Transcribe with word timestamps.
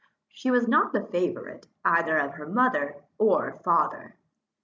She 0.29 0.49
was 0.49 0.67
not 0.67 0.93
the 0.93 1.03
favourite 1.05 1.67
either 1.85 2.17
of 2.17 2.31
her 2.33 2.51
father 2.51 2.95
or 3.19 3.61
mother. 3.63 4.15